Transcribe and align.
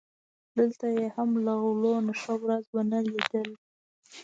دلته 0.57 0.85
یې 0.97 1.07
هم 1.15 1.29
له 1.45 1.53
غلو 1.61 1.93
نه 2.07 2.13
ښه 2.21 2.33
ورځ 2.41 2.65
و 2.73 2.77
نه 2.91 2.99
لیده. 3.07 3.43